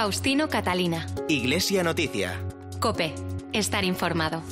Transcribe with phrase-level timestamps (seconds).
[0.00, 1.04] Faustino Catalina.
[1.28, 2.40] Iglesia Noticia.
[2.78, 3.12] Cope.
[3.52, 4.44] Estar informado.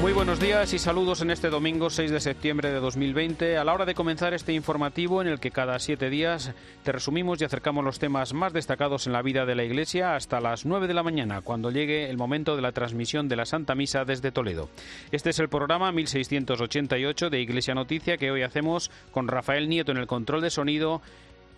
[0.00, 3.74] Muy buenos días y saludos en este domingo 6 de septiembre de 2020, a la
[3.74, 6.52] hora de comenzar este informativo en el que cada siete días
[6.84, 10.40] te resumimos y acercamos los temas más destacados en la vida de la Iglesia hasta
[10.40, 13.74] las 9 de la mañana, cuando llegue el momento de la transmisión de la Santa
[13.74, 14.68] Misa desde Toledo.
[15.10, 19.98] Este es el programa 1688 de Iglesia Noticia que hoy hacemos con Rafael Nieto en
[19.98, 21.02] el control de sonido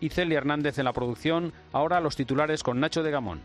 [0.00, 1.52] y Celia Hernández en la producción.
[1.72, 3.40] Ahora los titulares con Nacho de Gamón.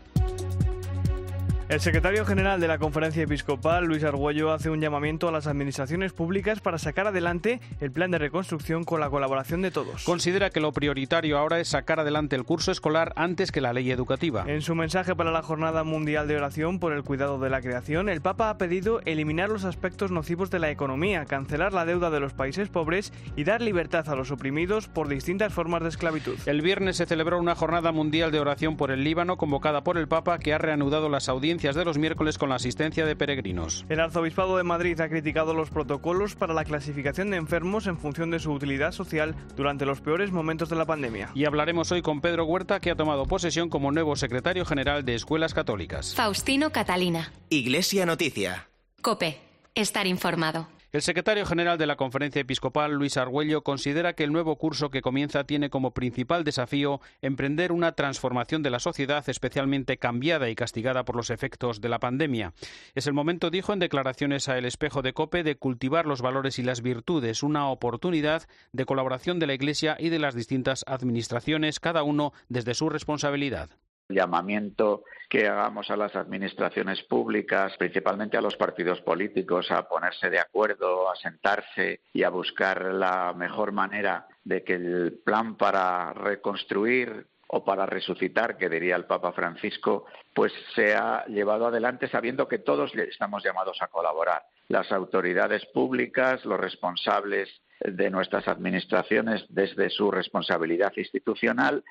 [1.68, 6.12] El secretario general de la Conferencia Episcopal, Luis Argüello, hace un llamamiento a las administraciones
[6.12, 10.04] públicas para sacar adelante el plan de reconstrucción con la colaboración de todos.
[10.04, 13.90] Considera que lo prioritario ahora es sacar adelante el curso escolar antes que la ley
[13.90, 14.44] educativa.
[14.46, 18.08] En su mensaje para la Jornada Mundial de Oración por el Cuidado de la Creación,
[18.08, 22.20] el Papa ha pedido eliminar los aspectos nocivos de la economía, cancelar la deuda de
[22.20, 26.36] los países pobres y dar libertad a los oprimidos por distintas formas de esclavitud.
[26.44, 30.08] El viernes se celebró una Jornada Mundial de Oración por el Líbano convocada por el
[30.08, 33.84] Papa que ha reanudado las audiencias de los miércoles con la asistencia de peregrinos.
[33.88, 38.30] El Arzobispado de Madrid ha criticado los protocolos para la clasificación de enfermos en función
[38.30, 41.30] de su utilidad social durante los peores momentos de la pandemia.
[41.34, 45.14] Y hablaremos hoy con Pedro Huerta, que ha tomado posesión como nuevo secretario general de
[45.14, 46.14] Escuelas Católicas.
[46.14, 47.32] Faustino Catalina.
[47.50, 48.68] Iglesia Noticia.
[49.02, 49.38] Cope.
[49.74, 50.68] Estar informado.
[50.92, 55.00] El secretario general de la Conferencia Episcopal, Luis Argüello, considera que el nuevo curso que
[55.00, 61.06] comienza tiene como principal desafío emprender una transformación de la sociedad especialmente cambiada y castigada
[61.06, 62.52] por los efectos de la pandemia.
[62.94, 66.58] Es el momento, dijo en declaraciones a El Espejo de Cope, de cultivar los valores
[66.58, 71.80] y las virtudes, una oportunidad de colaboración de la Iglesia y de las distintas administraciones,
[71.80, 73.70] cada uno desde su responsabilidad
[74.12, 80.38] llamamiento que hagamos a las administraciones públicas, principalmente a los partidos políticos, a ponerse de
[80.38, 87.26] acuerdo, a sentarse y a buscar la mejor manera de que el plan para reconstruir
[87.54, 92.94] o para resucitar, que diría el Papa Francisco, pues sea llevado adelante sabiendo que todos
[92.94, 94.42] estamos llamados a colaborar.
[94.68, 97.48] Las autoridades públicas, los responsables
[97.80, 101.84] de nuestras administraciones desde su responsabilidad institucional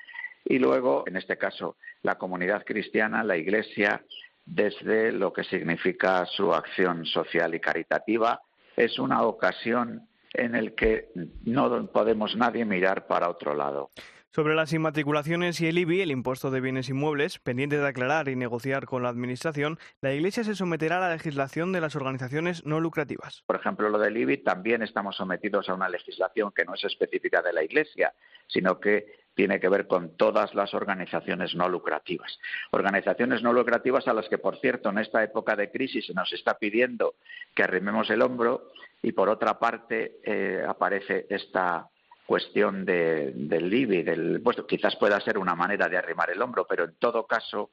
[0.44, 4.02] y luego, en este caso, la comunidad cristiana, la Iglesia,
[4.44, 8.40] desde lo que significa su acción social y caritativa.
[8.76, 11.08] Es una ocasión en la que
[11.44, 13.90] no podemos nadie mirar para otro lado.
[14.34, 18.34] Sobre las inmatriculaciones y el IBI, el impuesto de bienes inmuebles, pendiente de aclarar y
[18.34, 22.80] negociar con la Administración, la Iglesia se someterá a la legislación de las organizaciones no
[22.80, 23.42] lucrativas.
[23.44, 27.42] Por ejemplo, lo del IBI también estamos sometidos a una legislación que no es específica
[27.42, 28.14] de la Iglesia,
[28.46, 32.38] sino que tiene que ver con todas las organizaciones no lucrativas.
[32.70, 36.32] Organizaciones no lucrativas a las que, por cierto, en esta época de crisis se nos
[36.32, 37.16] está pidiendo
[37.54, 38.70] que arrimemos el hombro
[39.02, 41.90] y, por otra parte, eh, aparece esta
[42.26, 44.66] cuestión del IBI, del impuesto.
[44.66, 47.70] Quizás pueda ser una manera de arrimar el hombro, pero en todo caso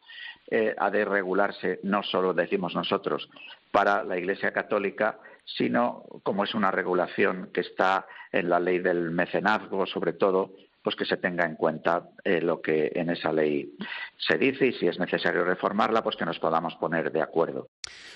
[0.49, 3.29] eh, ha de regularse, no solo decimos nosotros,
[3.71, 9.11] para la Iglesia Católica, sino como es una regulación que está en la ley del
[9.11, 10.51] mecenazgo, sobre todo,
[10.81, 13.75] pues que se tenga en cuenta eh, lo que en esa ley
[14.17, 17.69] se dice y si es necesario reformarla, pues que nos podamos poner de acuerdo.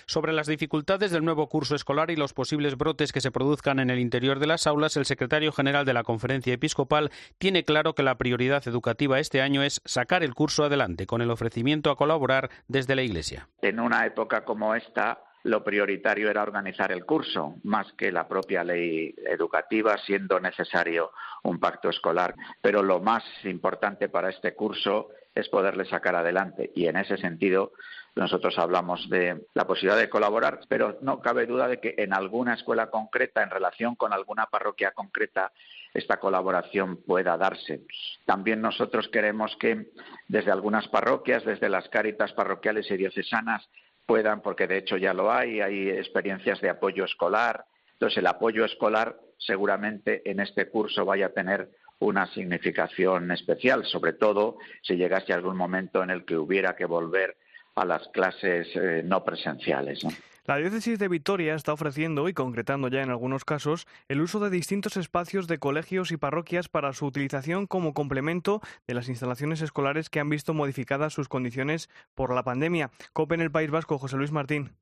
[0.06, 3.90] Sobre las dificultades del nuevo curso escolar y los posibles brotes que se produzcan en
[3.90, 8.04] el interior de las aulas, el secretario general de la Conferencia Episcopal tiene claro que
[8.04, 12.50] la prioridad educativa este año es sacar el curso adelante con el ofrecimiento a colaborar
[12.68, 13.50] desde la Iglesia.
[13.62, 18.64] En una época como esta, lo prioritario era organizar el curso, más que la propia
[18.64, 21.12] ley educativa, siendo necesario
[21.44, 22.34] un pacto escolar.
[22.62, 26.72] Pero lo más importante para este curso es poderle sacar adelante.
[26.76, 27.74] Y en ese sentido,
[28.16, 32.54] nosotros hablamos de la posibilidad de colaborar, pero no cabe duda de que en alguna
[32.54, 35.52] escuela concreta, en relación con alguna parroquia concreta,
[35.94, 37.82] esta colaboración pueda darse.
[38.26, 39.88] También nosotros queremos que
[40.28, 43.68] desde algunas parroquias, desde las cáritas parroquiales y diocesanas,
[44.06, 47.66] puedan, porque de hecho ya lo hay, hay experiencias de apoyo escolar.
[47.94, 51.70] Entonces, el apoyo escolar seguramente en este curso vaya a tener
[52.00, 57.38] una significación especial, sobre todo si llegase algún momento en el que hubiera que volver
[57.76, 60.06] a las clases eh, no presenciales.
[60.46, 64.50] La diócesis de Vitoria está ofreciendo y concretando ya en algunos casos el uso de
[64.50, 70.10] distintos espacios de colegios y parroquias para su utilización como complemento de las instalaciones escolares
[70.10, 72.92] que han visto modificadas sus condiciones por la pandemia.
[73.14, 74.76] COPE en el País Vasco, José Luis Martín.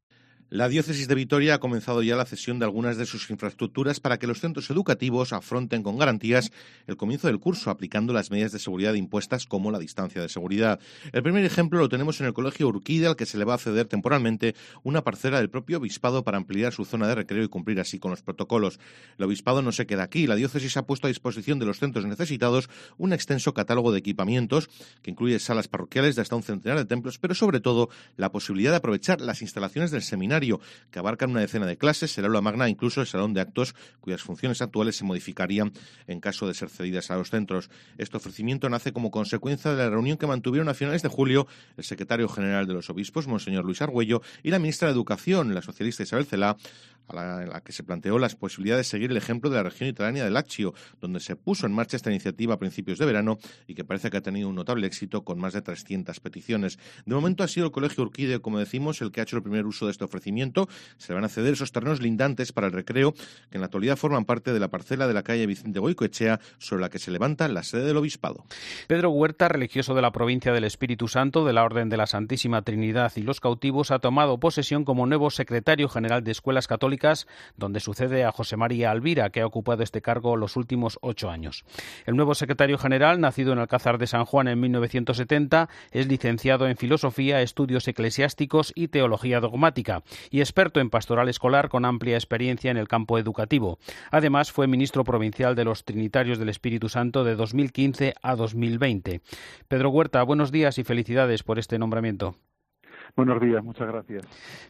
[0.53, 4.19] La diócesis de Vitoria ha comenzado ya la cesión de algunas de sus infraestructuras para
[4.19, 6.51] que los centros educativos afronten con garantías
[6.87, 10.81] el comienzo del curso, aplicando las medidas de seguridad impuestas como la distancia de seguridad.
[11.13, 13.59] El primer ejemplo lo tenemos en el Colegio Urquide, al que se le va a
[13.59, 14.53] ceder temporalmente
[14.83, 18.11] una parcela del propio obispado para ampliar su zona de recreo y cumplir así con
[18.11, 18.77] los protocolos.
[19.17, 20.27] El obispado no se queda aquí.
[20.27, 24.69] La diócesis ha puesto a disposición de los centros necesitados un extenso catálogo de equipamientos
[25.01, 27.87] que incluye salas parroquiales de hasta un centenar de templos, pero sobre todo
[28.17, 30.40] la posibilidad de aprovechar las instalaciones del seminario
[30.91, 34.21] que abarcan una decena de clases, el aula magna, incluso el salón de actos, cuyas
[34.21, 35.71] funciones actuales se modificarían
[36.07, 37.69] en caso de ser cedidas a los centros.
[37.97, 41.47] Este ofrecimiento nace como consecuencia de la reunión que mantuvieron a finales de julio
[41.77, 45.61] el secretario general de los obispos, Monseñor Luis Argüello, y la ministra de Educación, la
[45.61, 46.57] socialista Isabel Celá,
[47.07, 50.23] a la, que se planteó las posibilidades de seguir el ejemplo de la región italiana
[50.23, 53.83] de Lazio, donde se puso en marcha esta iniciativa a principios de verano y que
[53.83, 56.79] parece que ha tenido un notable éxito con más de 300 peticiones.
[57.05, 59.65] De momento ha sido el Colegio Urquide, como decimos, el que ha hecho el primer
[59.65, 60.30] uso de este ofrecimiento.
[60.97, 64.25] Se van a ceder esos terrenos lindantes para el recreo, que en la actualidad forman
[64.25, 67.63] parte de la parcela de la calle Vicente Goicoechea, sobre la que se levanta la
[67.63, 68.45] sede del obispado.
[68.87, 72.61] Pedro Huerta, religioso de la provincia del Espíritu Santo, de la Orden de la Santísima
[72.61, 76.91] Trinidad y los cautivos, ha tomado posesión como nuevo secretario general de Escuelas Católicas
[77.57, 81.63] donde sucede a José María Alvira, que ha ocupado este cargo los últimos ocho años.
[82.05, 86.77] El nuevo secretario general, nacido en Alcázar de San Juan en 1970, es licenciado en
[86.77, 92.77] Filosofía, Estudios Eclesiásticos y Teología Dogmática, y experto en pastoral escolar con amplia experiencia en
[92.77, 93.79] el campo educativo.
[94.11, 99.21] Además, fue ministro provincial de los Trinitarios del Espíritu Santo de 2015 a 2020.
[99.67, 102.35] Pedro Huerta, buenos días y felicidades por este nombramiento.
[103.15, 104.23] Buenos días, muchas gracias.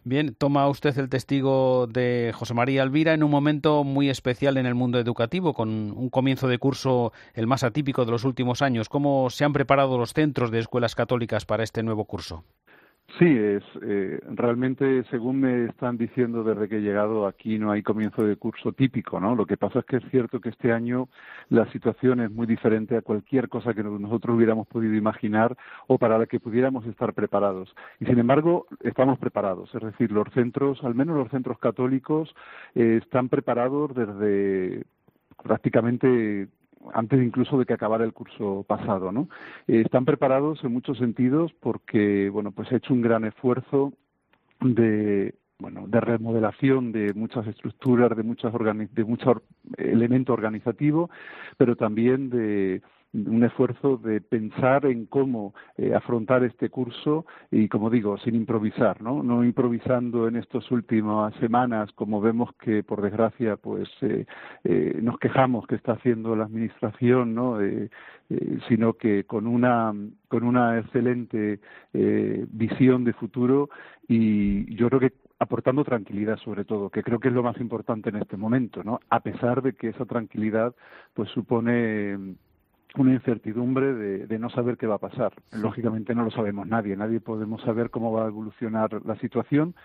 [0.03, 4.65] Bien, toma usted el testigo de José María Alvira en un momento muy especial en
[4.65, 8.89] el mundo educativo, con un comienzo de curso el más atípico de los últimos años.
[8.89, 12.43] ¿Cómo se han preparado los centros de escuelas católicas para este nuevo curso?
[13.19, 17.83] Sí, es eh, realmente, según me están diciendo desde que he llegado aquí, no hay
[17.83, 19.35] comienzo de curso típico, ¿no?
[19.35, 21.09] Lo que pasa es que es cierto que este año
[21.49, 26.17] la situación es muy diferente a cualquier cosa que nosotros hubiéramos podido imaginar o para
[26.17, 27.75] la que pudiéramos estar preparados.
[27.99, 32.33] Y sin embargo, estamos preparados, es decir, los centros, al menos los centros católicos,
[32.75, 34.85] eh, están preparados desde
[35.43, 36.47] prácticamente
[36.93, 39.29] antes incluso de que acabara el curso pasado, ¿no?
[39.67, 43.93] Eh, están preparados en muchos sentidos porque, bueno, pues ha hecho un gran esfuerzo
[44.61, 49.43] de bueno, de remodelación de muchas estructuras, de muchas de mucho
[49.77, 51.11] elemento organizativo,
[51.55, 52.81] pero también de
[53.13, 59.01] un esfuerzo de pensar en cómo eh, afrontar este curso y, como digo, sin improvisar,
[59.01, 59.21] ¿no?
[59.21, 64.25] No improvisando en estas últimas semanas, como vemos que, por desgracia, pues eh,
[64.63, 67.59] eh, nos quejamos que está haciendo la Administración, ¿no?
[68.69, 69.93] sino que con una
[70.29, 71.59] con una excelente
[71.91, 73.69] visión de futuro
[74.07, 78.09] y yo creo que aportando tranquilidad sobre todo, que creo que es lo más importante
[78.09, 78.99] en este momento, ¿no?
[79.09, 80.73] A pesar de que esa tranquilidad
[81.13, 82.35] pues supone
[82.97, 85.33] una incertidumbre de, de, no saber qué va a pasar.
[85.51, 89.75] Lógicamente no lo sabemos nadie, nadie podemos saber cómo va a evolucionar la situación,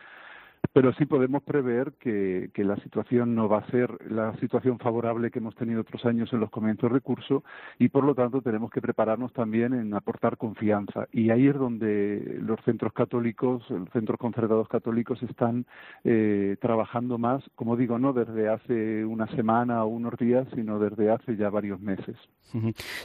[0.77, 5.39] pero sí podemos prever que, la situación no va a ser la situación favorable que
[5.39, 7.45] hemos tenido otros años en los comienzos de curso
[7.79, 12.41] y por lo tanto tenemos que prepararnos también en aportar confianza y ahí es donde
[12.43, 15.65] los centros católicos, los centros concertados católicos están
[16.05, 21.11] eh, trabajando más, como digo, no desde hace una semana o unos días, sino desde
[21.11, 22.17] hace ya varios meses.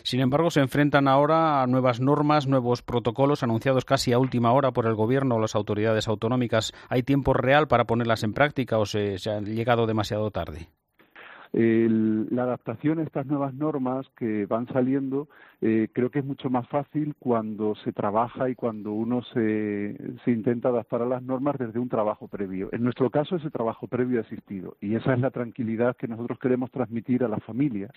[0.03, 4.71] Sin embargo, se enfrentan ahora a nuevas normas, nuevos protocolos anunciados casi a última hora
[4.71, 6.73] por el Gobierno o las autoridades autonómicas.
[6.89, 10.67] ¿Hay tiempo real para ponerlas en práctica o se, se han llegado demasiado tarde?
[11.53, 15.27] la adaptación a estas nuevas normas que van saliendo
[15.59, 19.95] eh, creo que es mucho más fácil cuando se trabaja y cuando uno se,
[20.27, 22.69] intenta adaptar a las normas desde un trabajo previo.
[22.71, 26.39] En nuestro caso, ese trabajo previo ha existido y esa es la tranquilidad que nosotros
[26.39, 27.91] queremos transmitir a las familias.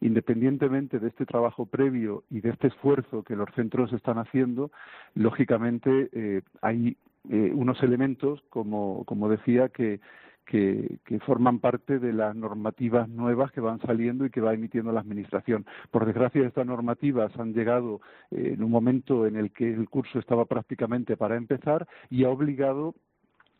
[0.00, 4.70] Independientemente de este trabajo previo y de este esfuerzo que los centros están haciendo,
[5.14, 6.96] lógicamente eh, hay
[7.30, 10.00] eh, unos elementos, como, como decía, que,
[10.44, 14.92] que, que, forman parte de las normativas nuevas que van saliendo y que va emitiendo
[14.92, 15.64] la Administración.
[15.90, 18.00] Por desgracia, estas normativas han llegado
[18.30, 22.30] eh, en un momento en el que el curso estaba prácticamente para empezar y ha
[22.30, 22.94] obligado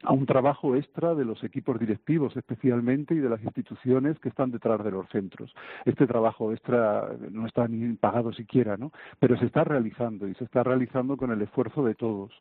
[0.04, 4.50] a un trabajo extra de los equipos directivos especialmente y de las instituciones que están
[4.50, 5.54] detrás de los centros.
[5.84, 8.92] Este trabajo extra no está ni pagado siquiera, ¿no?
[9.18, 12.32] Pero se está realizando y se está realizando con el esfuerzo de todos.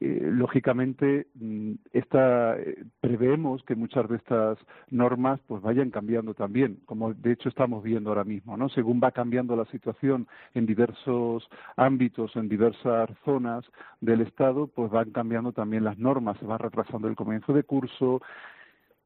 [0.00, 4.58] Eh, lógicamente, mm, eh, preveemos que muchas de estas
[4.90, 8.68] normas pues vayan cambiando también, como de hecho estamos viendo ahora mismo, ¿no?
[8.68, 13.64] Según va cambiando la situación en diversos ámbitos, en diversas zonas
[14.00, 17.64] del Estado, pues van cambiando también las normas, se va retrasando retrasando el comienzo de
[17.64, 18.20] curso,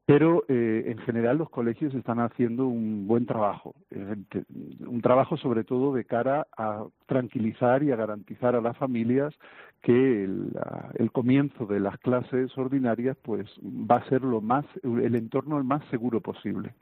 [0.05, 5.93] pero eh, en general los colegios están haciendo un buen trabajo, un trabajo sobre todo
[5.93, 9.33] de cara a tranquilizar y a garantizar a las familias
[9.81, 15.57] que el, comienzo de las clases ordinarias pues va a ser lo más el entorno
[15.57, 16.73] el más seguro posible.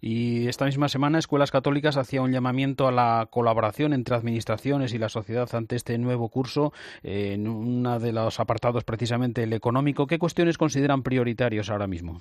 [0.00, 4.98] Y esta misma semana Escuelas Católicas hacía un llamamiento a la colaboración entre administraciones y
[4.98, 10.06] la sociedad ante este nuevo curso, en uno de los apartados precisamente el económico.
[10.06, 12.20] ¿Qué cuestiones consideran prioritarios ahora mismo?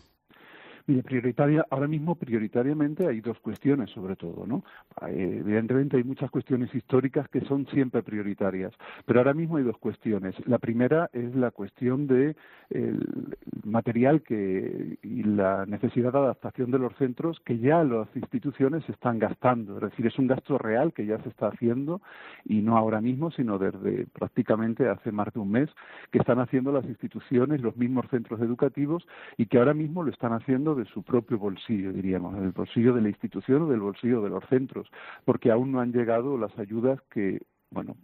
[1.03, 4.63] Prioritaria, ahora mismo prioritariamente hay dos cuestiones sobre todo, ¿no?
[5.06, 8.74] Evidentemente hay muchas cuestiones históricas que son siempre prioritarias,
[9.06, 10.36] pero ahora mismo hay dos cuestiones.
[10.48, 12.36] La primera es la cuestión de
[12.70, 18.88] el material que y la necesidad de adaptación de los centros que ya las instituciones
[18.89, 22.01] están gastando, es decir, es un gasto real que ya se está haciendo
[22.46, 25.70] y no ahora mismo, sino desde prácticamente hace más de un mes
[26.12, 30.34] que están haciendo las instituciones, los mismos centros educativos y que ahora mismo lo están
[30.34, 34.30] haciendo de su propio bolsillo, diríamos, del bolsillo de la institución o del bolsillo de
[34.30, 34.90] los centros,
[35.26, 37.98] porque aún no han llegado las ayudas que bueno,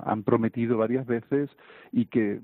[0.00, 1.48] han prometido varias veces
[1.92, 2.40] y que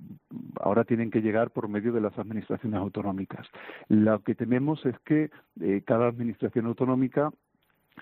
[0.60, 3.46] ahora tienen que llegar por medio de las administraciones autonómicas.
[3.88, 7.30] Lo que tememos es que eh, cada administración autonómica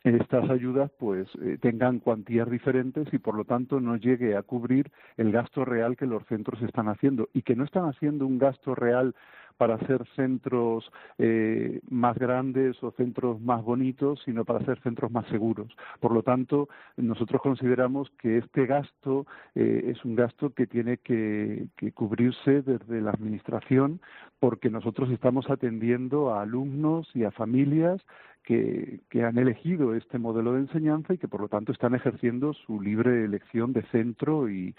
[0.04, 4.90] estas ayudas pues eh, tengan cuantías diferentes y por lo tanto no llegue a cubrir
[5.16, 8.74] el gasto real que los centros están haciendo y que no están haciendo un gasto
[8.74, 9.14] real
[9.62, 15.24] para hacer centros eh, más grandes o centros más bonitos, sino para hacer centros más
[15.28, 15.68] seguros.
[16.00, 21.68] Por lo tanto, nosotros consideramos que este gasto eh, es un gasto que tiene que,
[21.94, 24.00] cubrirse desde la Administración
[24.40, 28.02] porque nosotros estamos atendiendo a alumnos y a familias
[28.42, 32.80] que, han elegido este modelo de enseñanza y que por lo tanto están ejerciendo su
[32.80, 34.74] libre elección de centro y,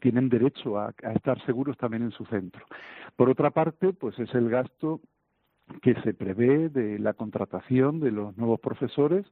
[0.00, 2.64] tienen derecho a, a, estar seguros también en su centro.
[3.16, 5.00] Por otra parte, pues es el gasto
[5.82, 9.26] que se prevé de la contratación de los nuevos profesores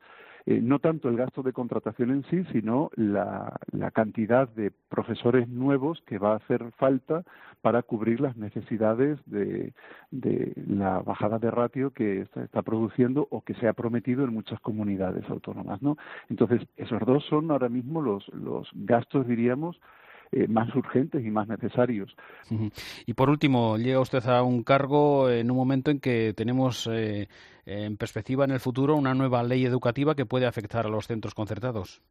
[0.48, 3.58] eh, no tanto el gasto de contratación en sí, sino la,
[3.92, 7.24] cantidad de profesores nuevos que va a hacer falta
[7.62, 9.72] para cubrir las necesidades de,
[10.68, 14.60] la bajada de ratio que está, está, produciendo o que se ha prometido en muchas
[14.60, 15.82] comunidades autónomas.
[15.82, 15.96] ¿no?
[16.28, 19.80] Entonces, esos dos son ahora mismo los, los gastos, diríamos,
[20.32, 22.14] eh, más urgentes y más necesarios.
[23.06, 27.28] Y por último, llega usted a un cargo en un momento en que tenemos eh,
[27.64, 31.34] en perspectiva en el futuro una nueva ley educativa que puede afectar a los centros
[31.34, 32.02] concertados.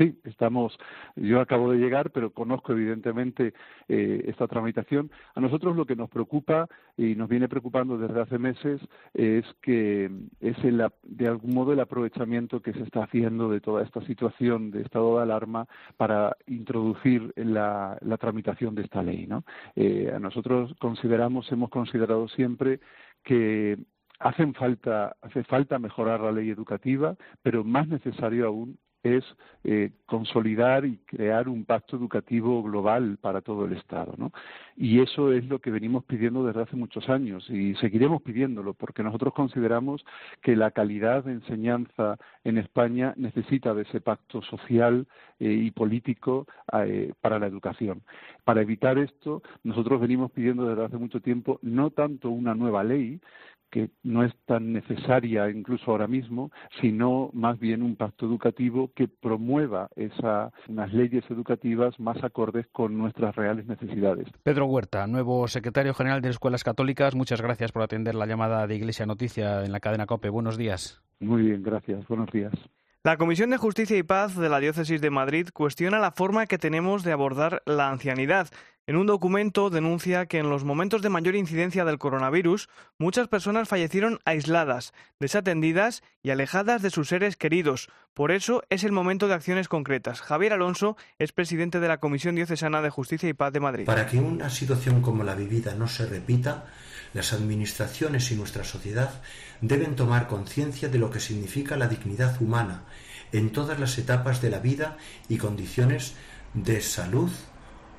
[0.00, 0.78] Sí, estamos.
[1.14, 3.52] Yo acabo de llegar, pero conozco evidentemente
[3.86, 5.10] eh, esta tramitación.
[5.34, 8.80] A nosotros lo que nos preocupa y nos viene preocupando desde hace meses
[9.12, 13.82] es que es el, de algún modo el aprovechamiento que se está haciendo de toda
[13.82, 15.66] esta situación de estado de alarma
[15.98, 19.26] para introducir la, la tramitación de esta ley.
[19.26, 19.44] ¿no?
[19.76, 22.80] Eh, a nosotros consideramos, hemos considerado siempre
[23.22, 23.76] que
[24.18, 29.24] hacen falta, hace falta mejorar la ley educativa, pero más necesario aún es
[29.64, 34.14] eh, consolidar y crear un pacto educativo global para todo el Estado.
[34.16, 34.32] ¿no?
[34.76, 39.02] Y eso es lo que venimos pidiendo desde hace muchos años y seguiremos pidiéndolo porque
[39.02, 40.04] nosotros consideramos
[40.42, 45.06] que la calidad de enseñanza en España necesita de ese pacto social
[45.38, 48.02] eh, y político eh, para la educación.
[48.44, 53.20] Para evitar esto, nosotros venimos pidiendo desde hace mucho tiempo no tanto una nueva ley,
[53.70, 56.50] que no es tan necesaria incluso ahora mismo,
[56.80, 62.98] sino más bien un pacto educativo que promueva esa, unas leyes educativas más acordes con
[62.98, 64.28] nuestras reales necesidades.
[64.42, 68.76] Pedro Huerta, nuevo secretario general de Escuelas Católicas, muchas gracias por atender la llamada de
[68.76, 70.28] Iglesia Noticia en la cadena COPE.
[70.28, 71.00] Buenos días.
[71.20, 72.06] Muy bien, gracias.
[72.08, 72.52] Buenos días.
[73.02, 76.58] La Comisión de Justicia y Paz de la Diócesis de Madrid cuestiona la forma que
[76.58, 78.50] tenemos de abordar la ancianidad.
[78.86, 83.70] En un documento denuncia que en los momentos de mayor incidencia del coronavirus, muchas personas
[83.70, 87.88] fallecieron aisladas, desatendidas y alejadas de sus seres queridos.
[88.12, 90.20] Por eso es el momento de acciones concretas.
[90.20, 93.86] Javier Alonso es presidente de la Comisión Diocesana de Justicia y Paz de Madrid.
[93.86, 96.66] Para que una situación como la vivida no se repita,
[97.12, 99.20] las administraciones y nuestra sociedad
[99.60, 102.84] deben tomar conciencia de lo que significa la dignidad humana
[103.32, 104.96] en todas las etapas de la vida
[105.28, 106.14] y condiciones
[106.54, 107.30] de salud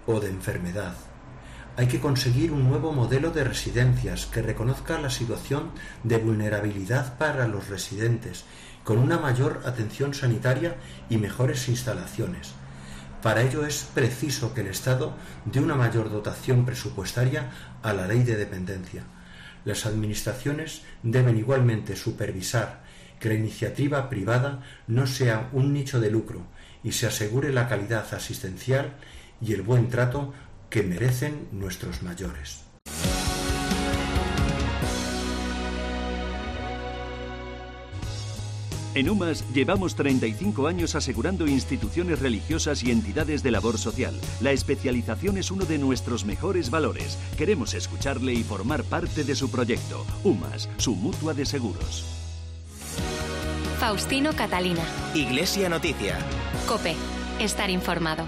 [0.06, 0.96] o de enfermedad.
[1.77, 5.72] Hay que conseguir un nuevo modelo de residencias que reconozca la situación
[6.03, 8.44] de vulnerabilidad para los residentes,
[8.84, 10.75] con una mayor atención sanitaria
[11.10, 12.53] y mejores instalaciones.
[13.22, 15.13] Para ello es preciso que el Estado
[15.46, 17.51] dé una mayor dotación presupuestaria
[17.84, 19.04] a la ley de dependencia.
[19.63, 22.82] Las administraciones deben igualmente supervisar
[23.20, 26.48] que la iniciativa privada no sea un nicho de lucro
[26.84, 28.96] y se asegure la calidad asistencial
[29.40, 30.34] y el buen trato
[30.72, 32.71] que merecen nuestros mayores.
[38.93, 44.13] En UMAS llevamos 35 años asegurando instituciones religiosas y entidades de labor social.
[44.41, 47.17] La especialización es uno de nuestros mejores valores.
[47.38, 50.05] Queremos escucharle y formar parte de su proyecto.
[50.25, 52.05] UMAS, su mutua de seguros.
[53.79, 54.83] Faustino Catalina.
[55.15, 56.17] Iglesia Noticia.
[56.67, 56.95] Cope.
[57.39, 58.27] Estar informado.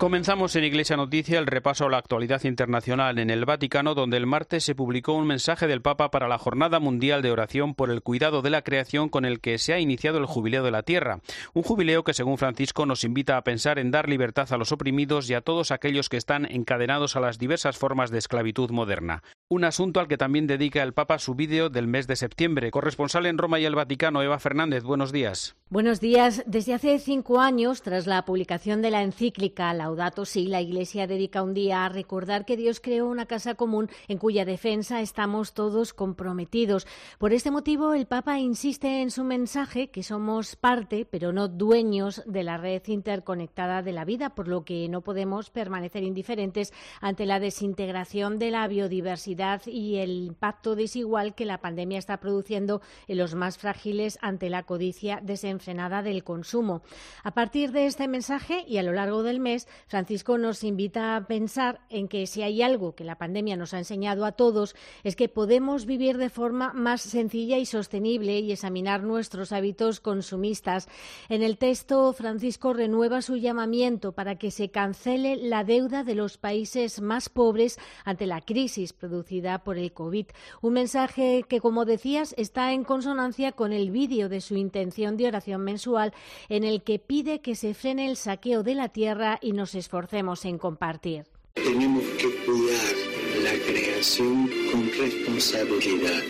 [0.00, 4.24] Comenzamos en Iglesia Noticia el repaso a la actualidad internacional en el Vaticano, donde el
[4.24, 8.00] martes se publicó un mensaje del Papa para la Jornada Mundial de Oración por el
[8.00, 11.20] Cuidado de la Creación con el que se ha iniciado el Jubileo de la Tierra.
[11.52, 15.28] Un jubileo que, según Francisco, nos invita a pensar en dar libertad a los oprimidos
[15.28, 19.22] y a todos aquellos que están encadenados a las diversas formas de esclavitud moderna.
[19.50, 22.70] Un asunto al que también dedica el Papa su vídeo del mes de septiembre.
[22.70, 25.56] Corresponsal en Roma y el Vaticano, Eva Fernández, buenos días.
[25.68, 26.42] Buenos días.
[26.46, 31.42] Desde hace cinco años, tras la publicación de la encíclica Laudato Si, la Iglesia dedica
[31.42, 35.92] un día a recordar que Dios creó una casa común en cuya defensa estamos todos
[35.92, 36.86] comprometidos.
[37.18, 42.22] Por este motivo, el Papa insiste en su mensaje que somos parte, pero no dueños
[42.26, 47.26] de la red interconectada de la vida, por lo que no podemos permanecer indiferentes ante
[47.26, 53.18] la desintegración de la biodiversidad y el impacto desigual que la pandemia está produciendo en
[53.18, 56.82] los más frágiles ante la codicia desenfrenada frenada del consumo.
[57.22, 61.26] A partir de este mensaje y a lo largo del mes, Francisco nos invita a
[61.26, 65.16] pensar en que si hay algo que la pandemia nos ha enseñado a todos es
[65.16, 70.88] que podemos vivir de forma más sencilla y sostenible y examinar nuestros hábitos consumistas.
[71.28, 76.38] En el texto, Francisco renueva su llamamiento para que se cancele la deuda de los
[76.38, 80.26] países más pobres ante la crisis producida por el COVID.
[80.62, 85.26] Un mensaje que, como decías, está en consonancia con el vídeo de su intención de
[85.26, 86.12] oración mensual
[86.48, 90.44] en el que pide que se frene el saqueo de la tierra y nos esforcemos
[90.44, 91.26] en compartir.
[91.54, 92.94] Tenemos que cuidar
[93.42, 96.22] la creación con responsabilidad.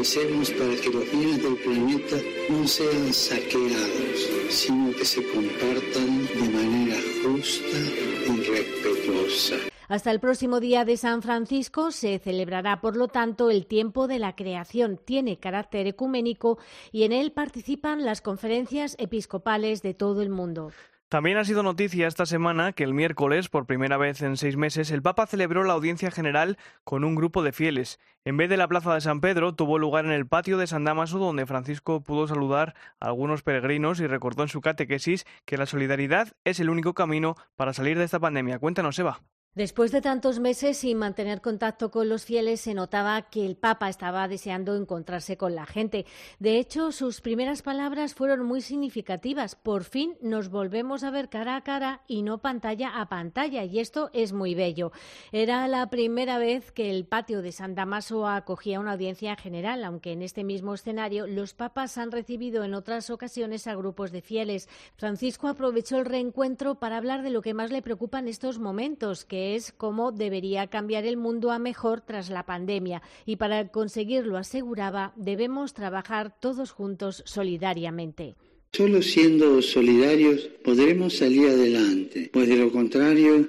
[0.00, 2.16] Hacemos para que los bienes del planeta
[2.50, 7.78] no sean saqueados, sino que se compartan de manera justa
[8.26, 9.56] y respetuosa.
[9.88, 14.18] Hasta el próximo día de San Francisco se celebrará, por lo tanto, el tiempo de
[14.18, 14.98] la creación.
[15.02, 16.58] Tiene carácter ecuménico
[16.90, 20.72] y en él participan las conferencias episcopales de todo el mundo.
[21.14, 24.90] También ha sido noticia esta semana que el miércoles, por primera vez en seis meses,
[24.90, 28.00] el Papa celebró la audiencia general con un grupo de fieles.
[28.24, 30.82] En vez de la plaza de San Pedro, tuvo lugar en el patio de San
[30.82, 35.66] Damaso, donde Francisco pudo saludar a algunos peregrinos y recordó en su catequesis que la
[35.66, 38.58] solidaridad es el único camino para salir de esta pandemia.
[38.58, 39.20] Cuéntanos, Eva.
[39.54, 43.88] Después de tantos meses sin mantener contacto con los fieles, se notaba que el Papa
[43.88, 46.06] estaba deseando encontrarse con la gente.
[46.40, 49.54] De hecho, sus primeras palabras fueron muy significativas.
[49.54, 53.78] Por fin nos volvemos a ver cara a cara y no pantalla a pantalla, y
[53.78, 54.90] esto es muy bello.
[55.30, 60.10] Era la primera vez que el patio de San Damaso acogía una audiencia general, aunque
[60.10, 64.68] en este mismo escenario los papas han recibido en otras ocasiones a grupos de fieles.
[64.96, 69.24] Francisco aprovechó el reencuentro para hablar de lo que más le preocupa en estos momentos,
[69.24, 74.38] que es cómo debería cambiar el mundo a mejor tras la pandemia y para conseguirlo,
[74.38, 78.36] aseguraba, debemos trabajar todos juntos solidariamente.
[78.72, 83.48] Solo siendo solidarios podremos salir adelante, pues de lo contrario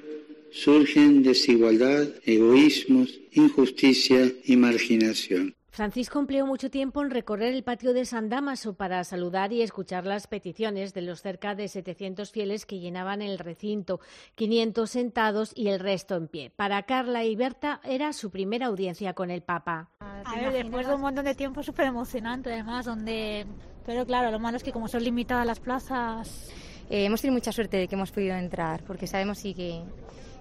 [0.51, 5.55] surgen desigualdad, egoísmos, injusticia y marginación.
[5.75, 10.05] Francisco empleó mucho tiempo en recorrer el patio de San Damaso para saludar y escuchar
[10.05, 13.99] las peticiones de los cerca de 700 fieles que llenaban el recinto,
[14.35, 16.49] 500 sentados y el resto en pie.
[16.55, 19.89] Para Carla y Berta era su primera audiencia con el Papa.
[19.99, 23.45] A ver, después de un montón de tiempo súper emocionante, además, donde...
[23.85, 26.53] Pero claro, lo malo es que como son limitadas las plazas...
[26.89, 29.83] Eh, hemos tenido mucha suerte de que hemos podido entrar, porque sabemos sí que,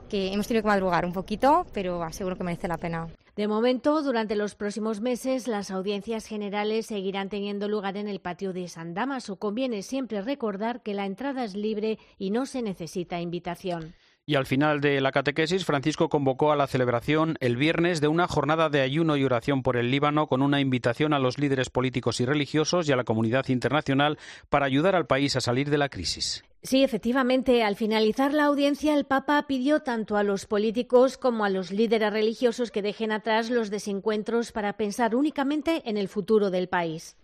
[0.08, 3.08] que hemos tenido que madrugar un poquito, pero aseguro que merece la pena.
[3.36, 8.52] De momento, durante los próximos meses, las audiencias generales seguirán teniendo lugar en el patio
[8.52, 9.40] de San Damaso.
[9.40, 13.94] Conviene siempre recordar que la entrada es libre y no se necesita invitación.
[14.26, 18.26] Y al final de la catequesis, Francisco convocó a la celebración el viernes de una
[18.26, 22.20] jornada de ayuno y oración por el Líbano con una invitación a los líderes políticos
[22.20, 25.90] y religiosos y a la comunidad internacional para ayudar al país a salir de la
[25.90, 26.42] crisis.
[26.62, 31.50] Sí, efectivamente, al finalizar la audiencia, el Papa pidió tanto a los políticos como a
[31.50, 36.68] los líderes religiosos que dejen atrás los desencuentros para pensar únicamente en el futuro del
[36.68, 37.18] país.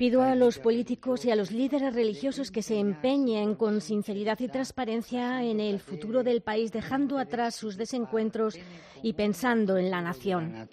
[0.00, 4.48] Pido a los políticos y a los líderes religiosos que se empeñen con sinceridad y
[4.48, 8.58] transparencia en el futuro del país, dejando atrás sus desencuentros
[9.02, 10.70] y pensando en la nación.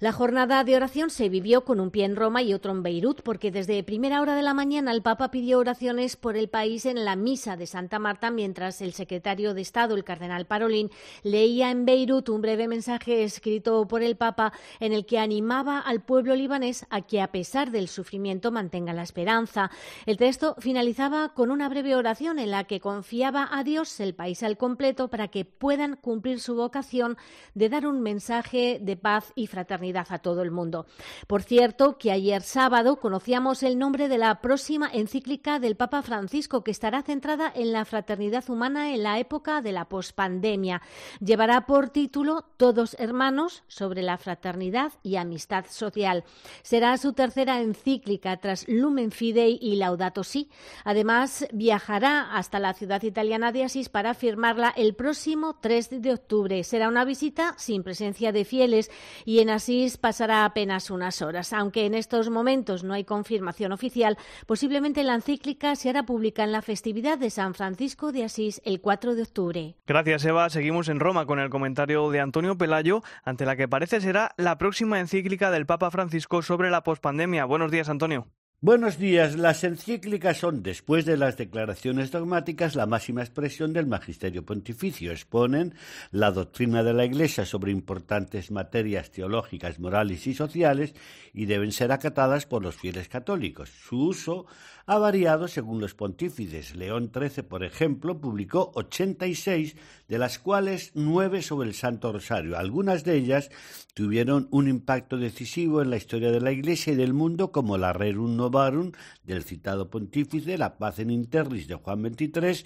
[0.00, 3.22] La jornada de oración se vivió con un pie en Roma y otro en Beirut,
[3.22, 7.04] porque desde primera hora de la mañana el Papa pidió oraciones por el país en
[7.04, 10.90] la misa de Santa Marta, mientras el secretario de Estado, el cardenal Parolín,
[11.24, 16.00] leía en Beirut un breve mensaje escrito por el Papa en el que animaba al
[16.00, 19.72] pueblo libanés a que, a pesar del sufrimiento, mantenga la esperanza.
[20.06, 24.44] El texto finalizaba con una breve oración en la que confiaba a Dios el país
[24.44, 27.16] al completo para que puedan cumplir su vocación
[27.54, 30.86] de dar un mensaje de paz y fraternidad a todo el mundo.
[31.26, 36.62] Por cierto, que ayer sábado conocíamos el nombre de la próxima encíclica del Papa Francisco,
[36.62, 40.82] que estará centrada en la fraternidad humana en la época de la pospandemia.
[41.20, 46.24] Llevará por título Todos hermanos sobre la fraternidad y amistad social.
[46.62, 50.50] Será su tercera encíclica tras Lumen Fidei y Laudato Si.
[50.84, 56.64] Además, viajará hasta la ciudad italiana de Asís para firmarla el próximo 3 de octubre.
[56.64, 58.90] Será una visita sin presencia de fieles
[59.24, 61.52] y en Asís pasará apenas unas horas.
[61.52, 66.52] Aunque en estos momentos no hay confirmación oficial, posiblemente la encíclica se hará pública en
[66.52, 69.76] la festividad de San Francisco de Asís el 4 de octubre.
[69.86, 70.50] Gracias, Eva.
[70.50, 74.58] Seguimos en Roma con el comentario de Antonio Pelayo, ante la que parece será la
[74.58, 77.44] próxima encíclica del Papa Francisco sobre la pospandemia.
[77.44, 78.28] Buenos días, Antonio.
[78.60, 79.36] Buenos días.
[79.36, 85.12] Las encíclicas son, después de las declaraciones dogmáticas, la máxima expresión del magisterio pontificio.
[85.12, 85.76] Exponen
[86.10, 90.92] la doctrina de la Iglesia sobre importantes materias teológicas, morales y sociales
[91.32, 93.70] y deben ser acatadas por los fieles católicos.
[93.70, 94.46] Su uso
[94.88, 96.74] ha variado según los pontífices.
[96.74, 99.76] León XIII, por ejemplo, publicó 86,
[100.08, 102.56] de las cuales nueve sobre el Santo Rosario.
[102.56, 103.50] Algunas de ellas
[103.92, 107.92] tuvieron un impacto decisivo en la historia de la Iglesia y del mundo, como la
[107.92, 108.92] Rerum Novarum
[109.24, 112.64] del citado pontífice, la Paz en Interris de Juan XXIII,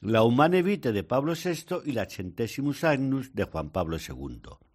[0.00, 4.69] la Humane Vitae de Pablo VI y la Centesimus Agnus de Juan Pablo II.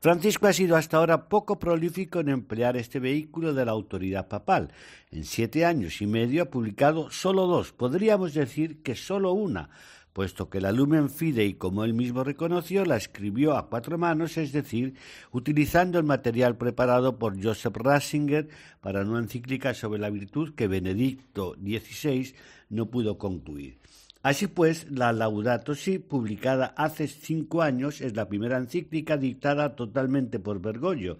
[0.00, 4.72] Francisco ha sido hasta ahora poco prolífico en emplear este vehículo de la autoridad papal.
[5.10, 9.70] En siete años y medio ha publicado solo dos, podríamos decir que solo una,
[10.12, 14.52] puesto que la Lumen Fidei, como él mismo reconoció, la escribió a cuatro manos, es
[14.52, 14.94] decir,
[15.30, 18.48] utilizando el material preparado por Joseph Ratzinger
[18.80, 22.34] para una encíclica sobre la virtud que Benedicto XVI
[22.68, 23.78] no pudo concluir.
[24.22, 30.38] Así pues, la Laudato Si, publicada hace cinco años, es la primera encíclica dictada totalmente
[30.38, 31.18] por Bergoglio.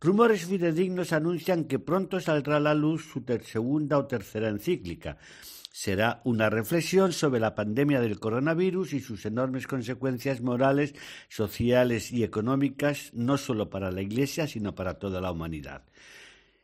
[0.00, 5.18] Rumores fidedignos anuncian que pronto saldrá a la luz su segunda o tercera encíclica.
[5.72, 10.94] Será una reflexión sobre la pandemia del coronavirus y sus enormes consecuencias morales,
[11.28, 15.82] sociales y económicas, no solo para la Iglesia, sino para toda la humanidad.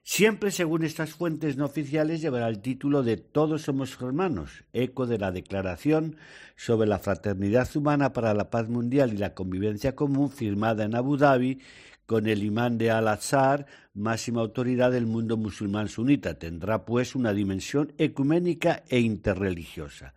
[0.06, 5.16] Siempre, según estas fuentes no oficiales, llevará el título de Todos somos hermanos, eco de
[5.16, 6.16] la Declaración
[6.56, 11.16] sobre la Fraternidad Humana para la Paz Mundial y la Convivencia Común firmada en Abu
[11.16, 11.62] Dhabi
[12.04, 13.64] con el imán de Al-Azhar,
[13.94, 16.38] máxima autoridad del mundo musulmán sunita.
[16.38, 20.12] Tendrá, pues, una dimensión ecuménica e interreligiosa.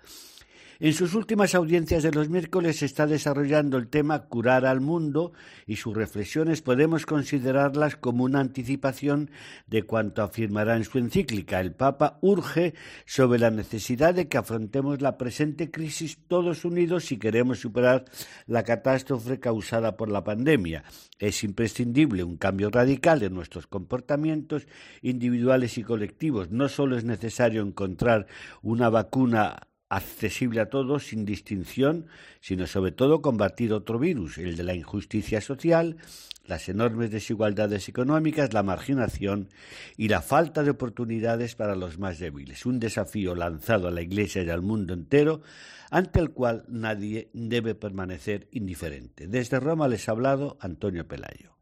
[0.79, 5.31] En sus últimas audiencias de los miércoles se está desarrollando el tema Curar al mundo
[5.65, 9.31] y sus reflexiones podemos considerarlas como una anticipación
[9.65, 11.59] de cuanto afirmará en su encíclica.
[11.61, 12.75] El Papa urge
[13.07, 18.05] sobre la necesidad de que afrontemos la presente crisis todos unidos si queremos superar
[18.45, 20.83] la catástrofe causada por la pandemia.
[21.17, 24.67] Es imprescindible un cambio radical en nuestros comportamientos
[25.01, 26.51] individuales y colectivos.
[26.51, 28.27] No solo es necesario encontrar
[28.61, 29.57] una vacuna
[29.89, 32.07] accesible a todos sin distinción,
[32.41, 35.97] sino sobre todo combatir otro virus, el de la injusticia social,
[36.45, 39.49] las enormes desigualdades económicas, la marginación
[39.97, 42.65] y la falta de oportunidades para los más débiles.
[42.65, 45.41] Un desafío lanzado a la Iglesia y al mundo entero,
[45.89, 49.27] ante el cual nadie debe permanecer indiferente.
[49.27, 51.57] Desde Roma les ha hablado Antonio Pelayo.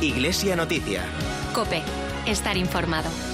[0.00, 1.02] Iglesia Noticia.
[1.54, 1.82] Cope.
[2.26, 3.33] Estar informado.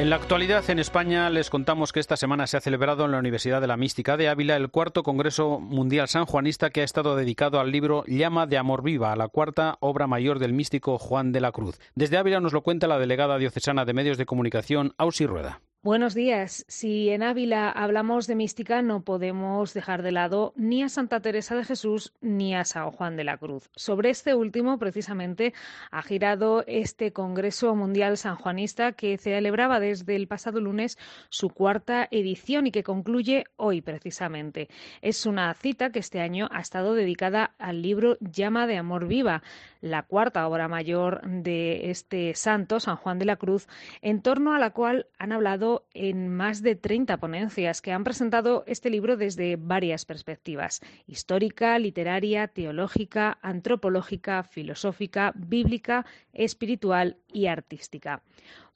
[0.00, 3.18] En la actualidad en España les contamos que esta semana se ha celebrado en la
[3.18, 7.60] Universidad de la Mística de Ávila el cuarto Congreso Mundial Sanjuanista que ha estado dedicado
[7.60, 11.52] al libro Llama de Amor Viva, la cuarta obra mayor del místico Juan de la
[11.52, 11.78] Cruz.
[11.94, 15.60] Desde Ávila nos lo cuenta la delegada diocesana de Medios de Comunicación, Ausi Rueda.
[15.82, 16.66] Buenos días.
[16.68, 21.56] Si en Ávila hablamos de mística, no podemos dejar de lado ni a Santa Teresa
[21.56, 23.70] de Jesús ni a San Juan de la Cruz.
[23.76, 25.54] Sobre este último, precisamente,
[25.90, 30.98] ha girado este Congreso Mundial Sanjuanista que celebraba desde el pasado lunes
[31.30, 34.68] su cuarta edición y que concluye hoy, precisamente.
[35.00, 39.42] Es una cita que este año ha estado dedicada al libro Llama de Amor Viva.
[39.80, 43.66] La cuarta obra mayor de este santo, San Juan de la Cruz,
[44.02, 48.64] en torno a la cual han hablado en más de 30 ponencias que han presentado
[48.66, 58.22] este libro desde varias perspectivas, histórica, literaria, teológica, antropológica, filosófica, bíblica, espiritual y artística.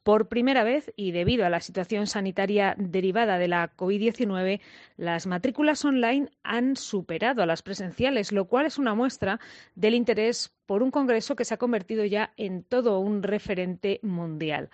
[0.05, 4.61] Por primera vez, y debido a la situación sanitaria derivada de la COVID-19,
[4.99, 9.41] las matrículas online han superado a las presenciales, lo cual es una muestra
[9.75, 14.71] del interés por un congreso que se ha convertido ya en todo un referente mundial.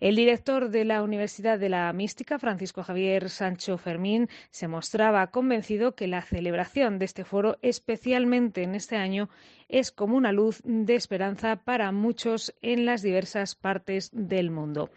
[0.00, 5.94] El director de la Universidad de la Mística, Francisco Javier Sancho Fermín, se mostraba convencido
[5.94, 9.28] que la celebración de este foro, especialmente en este año,
[9.70, 14.90] es como una luz de esperanza para muchos en las diversas partes del mundo.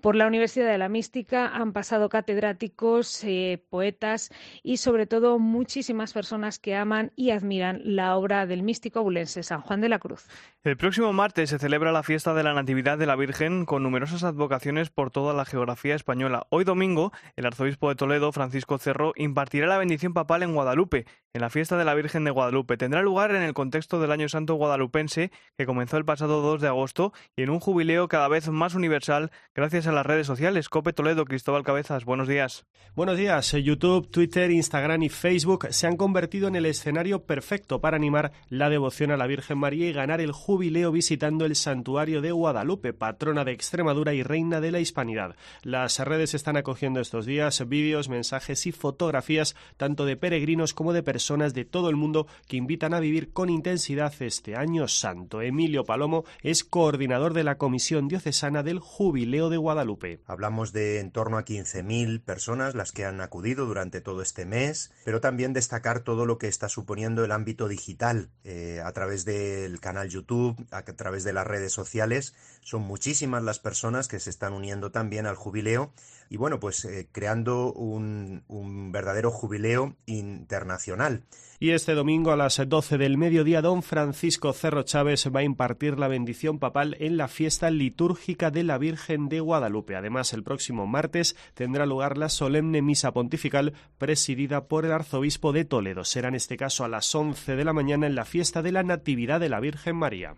[0.00, 4.30] Por la Universidad de la Mística han pasado catedráticos, eh, poetas
[4.62, 9.60] y sobre todo muchísimas personas que aman y admiran la obra del místico abulense San
[9.60, 10.26] Juan de la Cruz.
[10.62, 14.24] El próximo martes se celebra la fiesta de la Natividad de la Virgen con numerosas
[14.24, 16.46] advocaciones por toda la geografía española.
[16.50, 21.40] Hoy domingo, el arzobispo de Toledo, Francisco Cerro, impartirá la bendición papal en Guadalupe, en
[21.40, 22.76] la fiesta de la Virgen de Guadalupe.
[22.76, 26.68] Tendrá lugar en el contexto del Año Santo Guadalupense, que comenzó el pasado 2 de
[26.68, 30.68] agosto, y en un jubileo cada vez más universal gracias a las redes sociales.
[30.68, 32.66] Cope Toledo, Cristóbal Cabezas, buenos días.
[32.94, 33.52] Buenos días.
[33.52, 38.68] YouTube, Twitter, Instagram y Facebook se han convertido en el escenario perfecto para animar la
[38.68, 43.52] devoción a la Virgen María y ganar el visitando el santuario de Guadalupe, patrona de
[43.52, 45.36] Extremadura y reina de la hispanidad.
[45.62, 51.02] Las redes están acogiendo estos días vídeos, mensajes y fotografías tanto de peregrinos como de
[51.02, 55.40] personas de todo el mundo que invitan a vivir con intensidad este año santo.
[55.40, 60.20] Emilio Palomo es coordinador de la Comisión Diocesana del Jubileo de Guadalupe.
[60.26, 64.92] Hablamos de en torno a 15.000 personas las que han acudido durante todo este mes,
[65.04, 69.80] pero también destacar todo lo que está suponiendo el ámbito digital eh, a través del
[69.80, 70.39] canal YouTube,
[70.70, 72.34] a través de las redes sociales.
[72.62, 75.92] Son muchísimas las personas que se están uniendo también al jubileo
[76.30, 81.24] y bueno, pues eh, creando un, un verdadero jubileo internacional.
[81.58, 85.98] Y este domingo a las 12 del mediodía, don Francisco Cerro Chávez va a impartir
[85.98, 89.96] la bendición papal en la fiesta litúrgica de la Virgen de Guadalupe.
[89.96, 95.64] Además, el próximo martes tendrá lugar la solemne misa pontifical presidida por el arzobispo de
[95.64, 96.04] Toledo.
[96.04, 98.84] Será en este caso a las 11 de la mañana en la fiesta de la
[98.84, 100.36] Natividad de la Virgen María.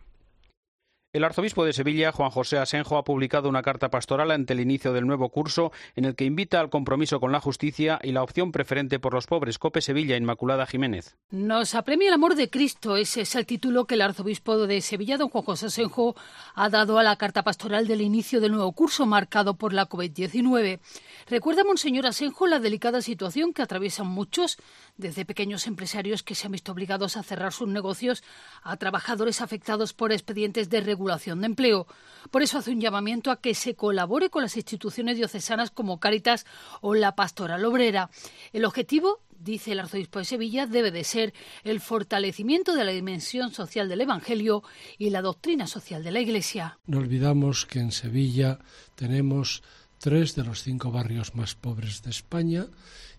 [1.14, 4.94] El arzobispo de Sevilla, Juan José Asenjo, ha publicado una carta pastoral ante el inicio
[4.94, 8.51] del nuevo curso en el que invita al compromiso con la justicia y la opción
[8.51, 9.59] preferente por los pobres.
[9.59, 11.18] Cope Sevilla, Inmaculada Jiménez.
[11.31, 12.96] Nos apremia el amor de Cristo.
[12.96, 16.16] Ese es el título que el arzobispo de Sevilla, don Juan José Asenjo,
[16.55, 20.81] ha dado a la carta pastoral del inicio del nuevo curso marcado por la COVID-19.
[21.29, 24.57] Recuerda, Monseñor Asenjo, la delicada situación que atraviesan muchos,
[24.96, 28.25] desde pequeños empresarios que se han visto obligados a cerrar sus negocios
[28.62, 31.87] a trabajadores afectados por expedientes de de empleo.
[32.31, 36.47] Por eso hace un llamamiento a que se colabore con las instituciones diocesanas como Cáritas
[36.81, 38.11] o la Pastoral Obrera.
[38.53, 41.35] El objetivo dice el arzobispo de Sevilla, debe de ser
[41.65, 44.62] el fortalecimiento de la dimensión social del Evangelio
[44.99, 46.79] y la doctrina social de la Iglesia.
[46.87, 48.61] No olvidamos que en Sevilla
[48.95, 49.62] tenemos
[49.99, 52.67] tres de los cinco barrios más pobres de España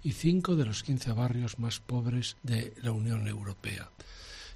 [0.02, 3.89] y cinco de los quince barrios más pobres de la Unión Europea.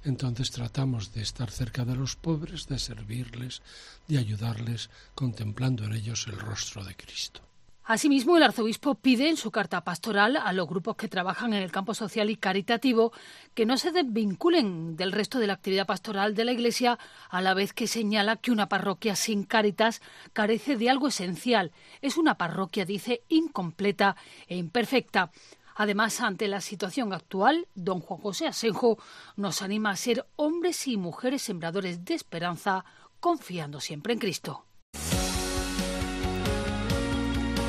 [0.08, 3.60] Entonces tratamos de estar cerca de los pobres, de servirles,
[4.08, 7.42] de ayudarles, contemplando en ellos el rostro de Cristo.
[7.84, 11.72] Asimismo, el arzobispo pide en su carta pastoral a los grupos que trabajan en el
[11.72, 13.12] campo social y caritativo
[13.54, 17.52] que no se desvinculen del resto de la actividad pastoral de la Iglesia, a la
[17.52, 20.00] vez que señala que una parroquia sin caritas
[20.32, 21.72] carece de algo esencial.
[22.00, 24.16] Es una parroquia, dice, incompleta
[24.48, 25.30] e imperfecta.
[25.78, 28.98] Además, ante la situación actual, don Juan José Asenjo
[29.36, 32.84] nos anima a ser hombres y mujeres sembradores de esperanza,
[33.20, 34.64] confiando siempre en Cristo.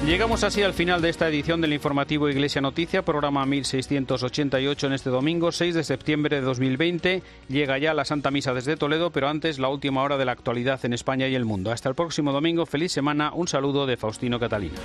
[0.08, 5.12] Llegamos así al final de esta edición del informativo Iglesia Noticia, programa 1688 en este
[5.12, 7.22] domingo 6 de septiembre de 2020.
[7.48, 10.84] Llega ya la Santa Misa desde Toledo, pero antes la última hora de la actualidad
[10.84, 11.72] en España y el mundo.
[11.72, 14.80] Hasta el próximo domingo, feliz semana, un saludo de Faustino Catalina.